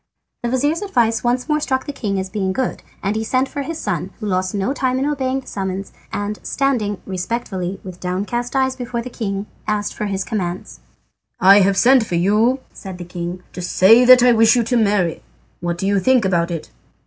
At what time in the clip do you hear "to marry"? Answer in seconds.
14.63-15.21